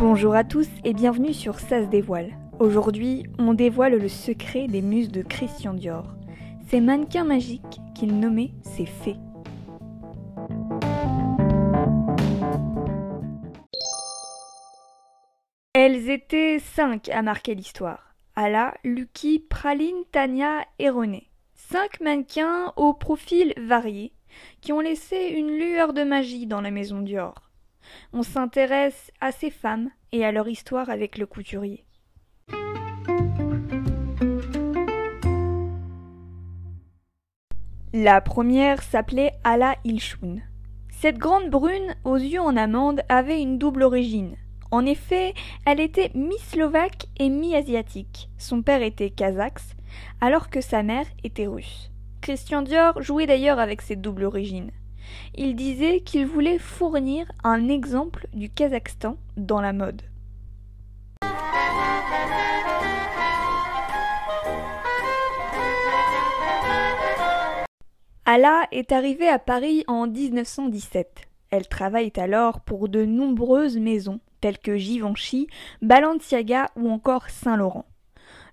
[0.00, 2.30] Bonjour à tous et bienvenue sur Ça se dévoile.
[2.58, 6.14] Aujourd'hui, on dévoile le secret des muses de Christian Dior.
[6.68, 9.18] Ces mannequins magiques qu'il nommait ses fées.
[15.74, 18.14] Elles étaient cinq à marquer l'histoire.
[18.36, 21.28] Ala, Lucky, Praline, Tania et René.
[21.52, 24.14] Cinq mannequins au profil varié
[24.62, 27.49] qui ont laissé une lueur de magie dans la maison Dior.
[28.12, 31.84] On s'intéresse à ces femmes et à leur histoire avec le couturier.
[37.92, 40.36] La première s'appelait Ala Ilshun.
[40.90, 44.36] Cette grande brune aux yeux en amande avait une double origine.
[44.70, 45.34] En effet,
[45.66, 48.28] elle était mi-slovaque et mi-asiatique.
[48.38, 49.60] Son père était kazakh,
[50.20, 51.90] alors que sa mère était russe.
[52.20, 54.70] Christian Dior jouait d'ailleurs avec cette double origine.
[55.34, 60.02] Il disait qu'il voulait fournir un exemple du Kazakhstan dans la mode.
[68.32, 71.22] Ala est arrivée à Paris en 1917.
[71.50, 75.48] Elle travaille alors pour de nombreuses maisons telles que Givenchy,
[75.82, 77.89] Balenciaga ou encore Saint-Laurent.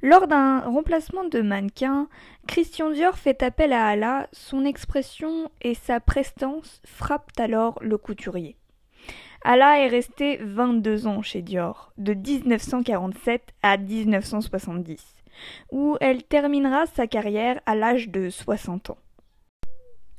[0.02, 2.08] Lors d'un remplacement de mannequin,
[2.48, 8.58] Christian Dior fait appel à Ala, son expression et sa prestance frappent alors le couturier.
[9.44, 15.04] Ala est restée 22 ans chez Dior, de 1947 à 1970,
[15.72, 18.98] où elle terminera sa carrière à l'âge de 60 ans.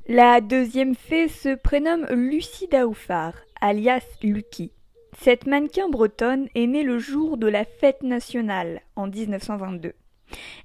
[0.06, 4.72] La deuxième fée se prénomme Lucie Daoufar, alias Lucky.
[5.20, 9.92] Cette mannequin bretonne est née le jour de la fête nationale, en 1922.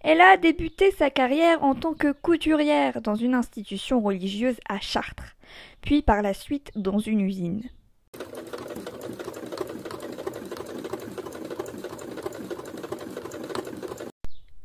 [0.01, 5.35] Elle a débuté sa carrière en tant que couturière dans une institution religieuse à Chartres,
[5.81, 7.63] puis par la suite dans une usine.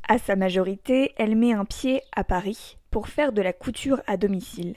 [0.07, 4.19] À sa majorité, elle met un pied à Paris pour faire de la couture à
[4.19, 4.75] domicile.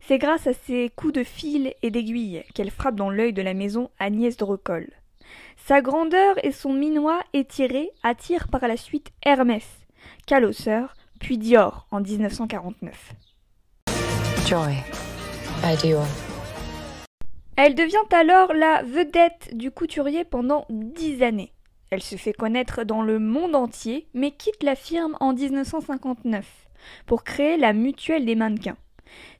[0.00, 3.54] C'est grâce à ses coups de fil et d'aiguille qu'elle frappe dans l'œil de la
[3.54, 4.88] maison Agnès de Recoll.
[5.56, 9.64] Sa grandeur et son minois étiré attirent par la suite Hermès,
[10.26, 13.14] Calosseur, puis Dior en 1949.
[14.46, 14.74] Joy
[15.62, 16.06] by Dior.
[17.56, 21.52] Elle devient alors la vedette du couturier pendant dix années.
[21.90, 26.44] Elle se fait connaître dans le monde entier, mais quitte la firme en 1959
[27.06, 28.76] pour créer la mutuelle des mannequins.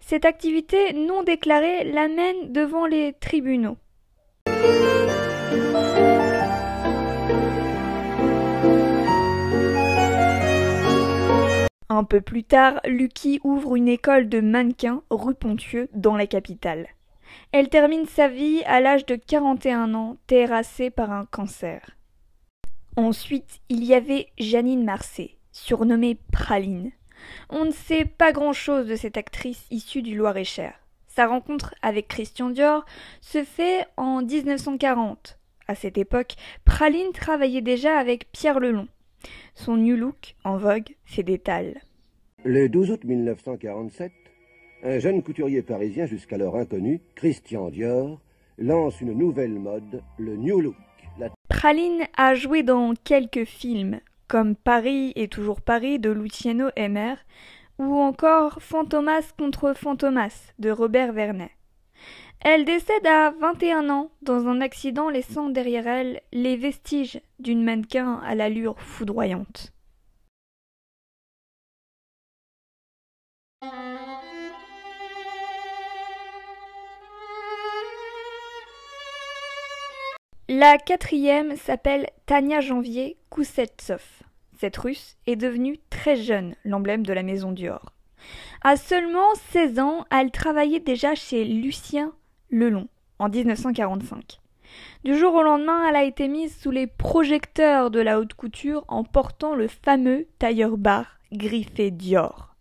[0.01, 3.77] Cette activité non déclarée l'amène devant les tribunaux.
[11.89, 16.89] Un peu plus tard, Lucky ouvre une école de mannequins rue Pontieux dans la capitale.
[17.53, 21.91] Elle termine sa vie à l'âge de 41 ans, terrassée par un cancer.
[22.97, 26.93] Ensuite, il y avait Janine Marcet, surnommée Praline.
[27.51, 30.75] On ne sait pas grand-chose de cette actrice issue du Loir-et-Cher.
[31.07, 32.85] Sa rencontre avec Christian Dior
[33.21, 35.39] se fait en 1940.
[35.69, 38.89] À cette époque, Praline travaillait déjà avec Pierre Lelon.
[39.55, 41.81] Son new look, en vogue, fait d'étal.
[42.45, 44.13] Le 12 août 1947,
[44.83, 48.21] un jeune couturier parisien jusqu'alors inconnu, Christian Dior,
[48.59, 50.77] lance une nouvelle mode, le new look.
[51.19, 51.31] La...
[51.49, 54.01] Praline a joué dans quelques films,
[54.35, 57.15] comme Paris et toujours Paris de Luciano Emer,
[57.79, 61.53] ou encore Fantomas contre Fantomas de Robert Vernet.
[62.41, 68.15] Elle décède à 21 ans dans un accident laissant derrière elle les vestiges d'une mannequin
[68.27, 69.73] à l'allure foudroyante.
[80.49, 84.24] La quatrième s'appelle Tania Janvier Koussetsov.
[84.65, 87.93] Cette russe est devenue très jeune l'emblème de la maison Dior.
[88.63, 92.15] À seulement 16 ans, elle travaillait déjà chez Lucien
[92.49, 92.89] Lelon
[93.19, 94.41] en 1945.
[95.05, 98.87] Du jour au lendemain, elle a été mise sous les projecteurs de la haute couture
[98.89, 102.57] en portant le fameux tailleur bar griffé Dior.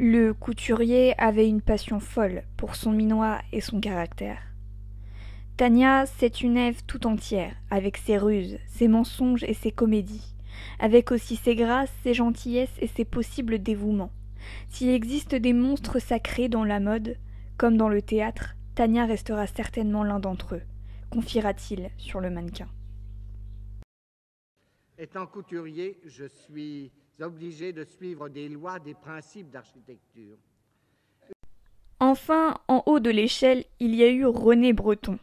[0.00, 4.42] Le couturier avait une passion folle pour son minois et son caractère.
[5.56, 10.34] Tania, c'est une Ève tout entière, avec ses ruses, ses mensonges et ses comédies,
[10.78, 14.12] avec aussi ses grâces, ses gentillesses et ses possibles dévouements.
[14.68, 17.16] S'il existe des monstres sacrés dans la mode,
[17.56, 20.62] comme dans le théâtre, Tania restera certainement l'un d'entre eux,
[21.10, 22.68] confiera-t-il sur le mannequin.
[24.98, 30.36] Étant couturier, je suis obligé de suivre des lois, des principes d'architecture.
[31.98, 35.18] Enfin, en haut de l'échelle, il y a eu René Breton.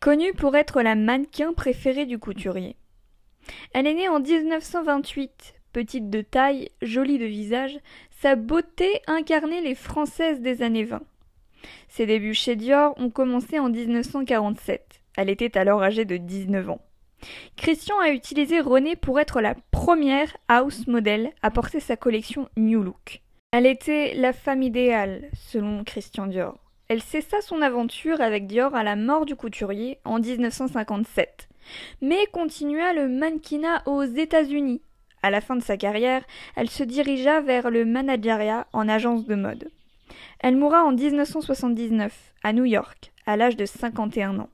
[0.00, 2.76] Connue pour être la mannequin préférée du couturier.
[3.72, 7.78] Elle est née en 1928, petite de taille, jolie de visage,
[8.20, 11.02] sa beauté incarnait les Françaises des années 20.
[11.88, 15.00] Ses débuts chez Dior ont commencé en 1947.
[15.16, 16.80] Elle était alors âgée de 19 ans.
[17.56, 22.82] Christian a utilisé René pour être la première house model à porter sa collection New
[22.82, 23.22] Look.
[23.52, 26.58] Elle était la femme idéale, selon Christian Dior.
[26.88, 31.48] Elle cessa son aventure avec Dior à la mort du couturier en 1957,
[32.00, 34.82] mais continua le mannequinat aux États-Unis.
[35.22, 36.24] À la fin de sa carrière,
[36.56, 39.70] elle se dirigea vers le manageriat en agence de mode.
[40.40, 44.50] Elle mourra en 1979 à New York, à l'âge de 51 ans.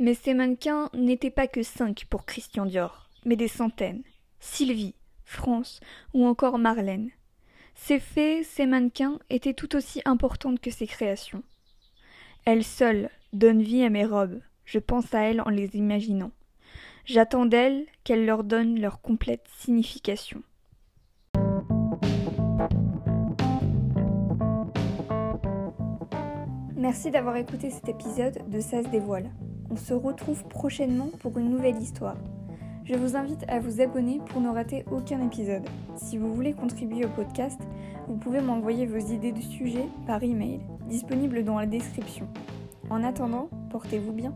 [0.00, 4.02] Mais ces mannequins n'étaient pas que cinq pour Christian Dior, mais des centaines.
[4.40, 4.94] Sylvie,
[5.24, 5.80] France
[6.14, 7.10] ou encore Marlène.
[7.80, 11.42] Ces fées, ces mannequins étaient tout aussi importantes que ces créations.
[12.44, 16.32] Elles seules donnent vie à mes robes, je pense à elles en les imaginant.
[17.06, 20.42] J'attends d'elles qu'elles leur donnent leur complète signification.
[26.76, 29.30] Merci d'avoir écouté cet épisode de Ça se dévoile.
[29.70, 32.18] On se retrouve prochainement pour une nouvelle histoire.
[32.88, 35.68] Je vous invite à vous abonner pour ne rater aucun épisode.
[35.96, 37.60] Si vous voulez contribuer au podcast,
[38.08, 42.26] vous pouvez m'envoyer vos idées de sujets par email, disponible dans la description.
[42.88, 44.32] En attendant, portez-vous bien.